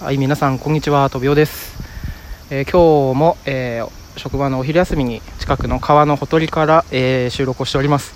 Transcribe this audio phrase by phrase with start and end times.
[0.00, 1.10] はい、皆さん、こんにちは。
[1.10, 1.76] とびおです。
[2.48, 8.14] えー今日も、えー職場のお昼休みに近くの川のほとりから、えー収録をしております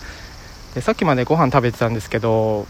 [0.74, 0.80] で。
[0.80, 2.66] さっきまでご飯食べてたんですけど、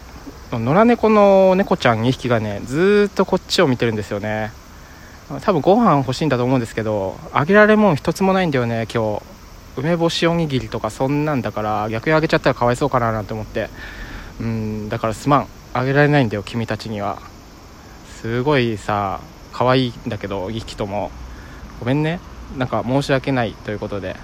[0.51, 4.51] 野良猫の猫ちゃん2匹がね、ずっとこっちを見てるんですよね。
[5.43, 9.23] 多分ご飯欲しいんだと思うんですけど、あげられもん一つもないんだよね、今日。
[9.77, 13.71] 梅干しおにぎりとかそんなんだから、逆にあげちゃったらかわいそうかななんて思って。
[14.41, 15.47] うん、だからすまん。
[15.73, 17.33] あげられないんだよ、君たちには。
[18.25, 19.21] すごいさ
[19.53, 21.11] 可愛いんだけど2匹とも。
[21.79, 22.21] ごめんね。
[22.57, 24.17] なんか申し訳ないということで。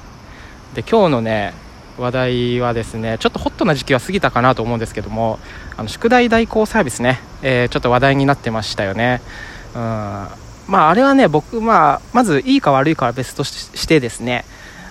[0.73, 1.53] で今日のね
[1.99, 5.39] 話題はですねちょっとホットな時期は過ぎたかなと思うんですけども
[5.77, 9.21] あの宿題代行サービスね、えーちょっと話題になってましたよね。
[9.75, 9.81] うん。
[9.81, 10.29] ま
[10.71, 14.47] ああれはね僕まあまずいいか悪いかは別としてですね。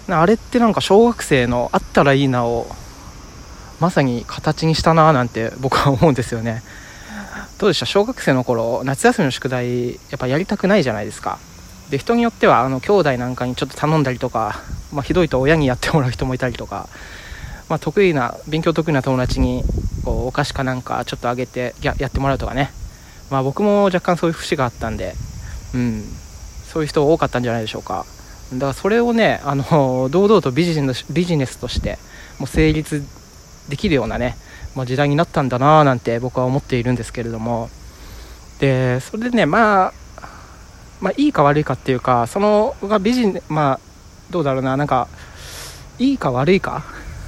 [0.08, 2.68] あれってなんか小学生のあったらいいなを
[3.80, 6.62] まさに形にしたななんて僕は思うんですよね。
[7.60, 7.86] どうでした？
[7.86, 11.38] 小学生の頃夏休みの宿題やっぱやりたくないじゃないですか。
[11.90, 14.62] で人によってはあの兄弟なんかにちょっと頼んだりとか、
[14.94, 16.88] まあ、ひどいと親にやってもらう人もいたりとか、
[17.68, 19.64] まあ、得意な勉強得意な友達に
[20.06, 22.72] こうお菓子かなんかちょっとあげてややってもらうとかね、
[23.30, 25.16] まあ、僕も若干そういう節があったんで、
[25.74, 26.04] うん、
[26.64, 28.06] そういう人多かったんじゃないでしょうか。
[28.54, 31.98] だからそれをねあの堂々とビジネスビジネスとして
[32.40, 33.04] もう成立
[33.68, 34.38] できるようなね
[34.76, 37.70] まあ、時代になったんだなぁなんて僕は思っているんですけれども。
[38.60, 39.94] でそれでね、まあ、
[41.00, 43.80] まあいいか悪いかっていうかそのがビジネまあ
[44.30, 45.08] どうだろうななんか
[45.98, 46.84] いいか悪いか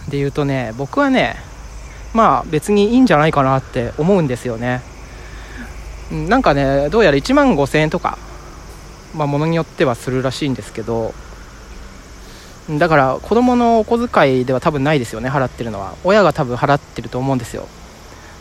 [0.09, 1.37] で言うとね僕はね
[2.13, 4.81] まあ別にいいんじゃないかなって思うんですよね。
[6.11, 8.17] うんなんかねどうやら1万5000円とか
[9.15, 11.13] まあものによってはするらしいんですけど
[12.77, 15.95] だから子供のお小遣いでは多分ないですよね払ってるのは。
[16.03, 17.67] 親が多分払ってると思うんですよ、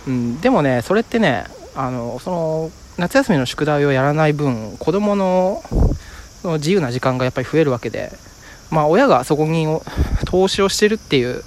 [0.06, 5.62] うん、でもねそれってねあのその夏休みの宿題をやらない分子供の
[6.44, 8.12] の自由な時間がやっぱり増えるわけで
[8.70, 9.66] まあ親がそこに
[10.26, 11.42] 投資をしてるっていう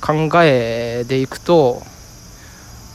[0.00, 1.82] 考えでいくと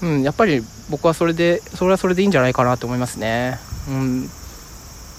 [0.01, 3.59] うんやっぱり僕はそれでそれはそれでいいんじゃないかなと思いますね。
[3.88, 4.29] うん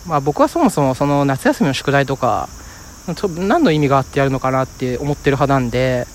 [0.07, 2.49] まあ僕はそもそもその夏休みの宿題とか
[3.39, 6.07] 何の意味があってやるのかなって思ってる派なんで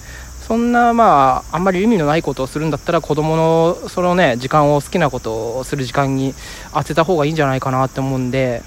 [0.48, 6.34] そんなまああんまり意味のないことをするんだったら子供のそのね時間を好きなことをする時間に
[6.74, 8.62] 当てた方がいいんじゃないかなって思うんで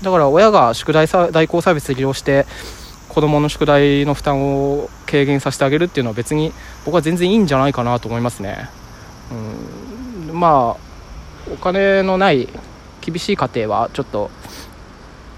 [0.00, 2.46] だから親が宿題代行サービス利用して
[3.10, 6.52] 子供の宿題の負担を軽減させてあげるっていうのは別に
[6.86, 8.70] 僕は全然いいんじゃないかなと思いますね。
[10.30, 10.90] うんまあ
[11.52, 12.48] お金のない
[13.00, 14.30] 厳しい家庭はちょっと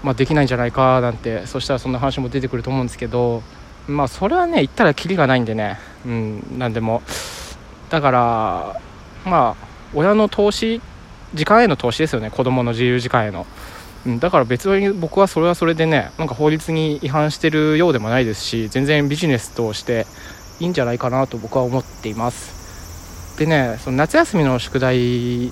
[0.03, 3.41] まあ、できないんじゃないかなんてそしたらそんな話も出てくると思うんですけど
[3.87, 5.79] まあそれはね言ったらキリがないんでね。
[6.05, 7.01] うんなんでも。
[7.89, 8.81] だから
[9.25, 10.81] まあ親の投資
[11.33, 12.29] 時間への投資ですよね。
[12.31, 13.45] 子供の自由時間への、
[14.05, 20.05] うん、だから別に僕はそれはそれでねなんか法律に違反してるようでもないですし全然ビジネスとして
[20.59, 23.37] いいんじゃないかなと僕は思っています。
[23.37, 25.51] でねその夏休みの宿題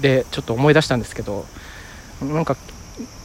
[0.00, 1.44] でちょっと思い出したんですけど
[2.22, 2.56] なんか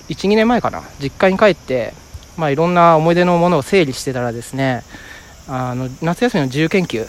[0.09, 0.83] 12年前かな。
[0.99, 1.93] 実家に帰って、
[2.37, 4.83] まあ、いろんな思い出のものを整理してたらですね
[5.47, 7.05] あの夏休みの自由研究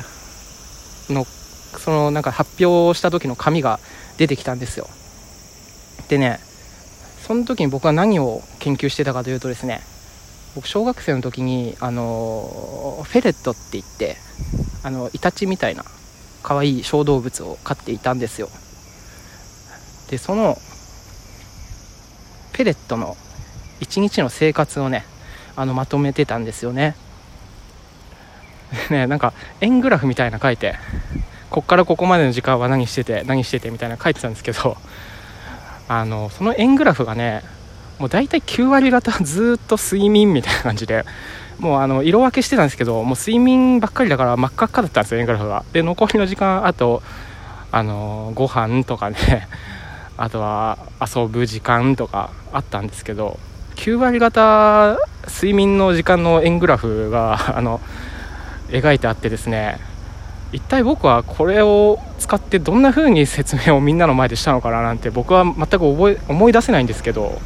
[1.13, 3.81] のそのなんか発表した時の紙が
[4.19, 4.89] 出てきたんですよ。
[6.09, 6.39] でね
[7.27, 9.81] その時に僕は何を研究してたかというとですね
[10.55, 14.17] 僕小学生の時にあのフェレットって言って
[14.83, 15.85] あのイタチみたいな
[16.43, 18.49] 可愛い小動物を飼っていたんですよ。
[20.09, 20.57] でその
[22.57, 23.17] ペレットの
[23.81, 25.05] 一日の生活をね
[25.57, 26.97] あのまとめてたんですよね。
[28.91, 30.75] ねなんか円グラフみたいな書いて
[31.51, 34.77] こっからここまでの時間は何してて何しててみたいな書いてたんですけど
[35.87, 37.43] あのその円グラフがね
[37.99, 41.05] もう大体9割方ずっと睡眠みたいな感じで
[41.59, 45.65] もうあの色分けしてたんですけどもう睡眠ばっかりだから真っ赤っかだったんですよ円グラフが。
[45.73, 47.03] で残りの時間あと
[47.71, 49.49] あのご飯とかね
[50.17, 53.39] あとは遊ぶ時間とかあったんですけど
[53.77, 54.97] 9割方
[55.29, 57.81] 睡眠の時間の円グラフがあの
[58.69, 59.79] 描いてあってですね
[60.53, 67.41] 一体僕はこれを使ってどんな風に説明をみんなの前でしたのかななんて僕は全く覚え思い出せないんですけど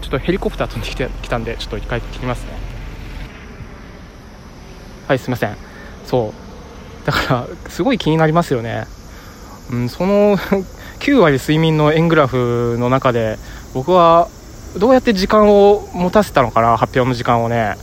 [0.00, 2.52] ちょっとヘリコプター飛んできてきたんでちょっと一回聞きますね。
[5.08, 5.56] はいすいません。
[6.04, 6.32] そ
[7.04, 7.06] う。
[7.06, 8.86] だからすごい気になりますよね。
[9.70, 10.36] うんその
[11.00, 13.38] 9割睡眠の円グラフの中で
[13.74, 14.28] 僕は
[14.76, 17.76] どうやって時間を持たせたのかな発表の時間をね。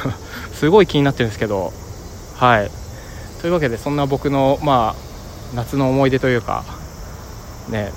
[0.54, 1.72] すごい気になってるんですけど。
[2.36, 2.70] はい。
[3.40, 6.64] というわけでそんな僕のまあ夏の思い出というか
[7.68, 7.90] ね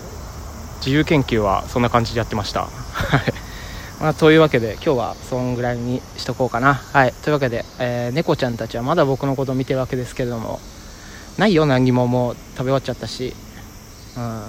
[0.78, 2.68] 自由研究はそんな感じでやってました。
[4.02, 6.74] まあ、というわけで今日はそんぐらいにしとこうかな。
[6.74, 7.14] はい。
[7.24, 10.60] というわけで、えー、猫ちゃんたちはまだ僕のこと見てるわけですけれども
[11.38, 11.66] ないよ。
[11.66, 13.34] 何ももう食べ終わっちゃったし。
[14.18, 14.44] うん。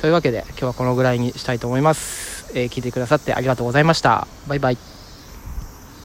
[0.00, 4.28] というわけで今日はこのぐらいにしたいと思います、えー、聞いてくださってありがとうございました。
[4.46, 4.93] バイバイ。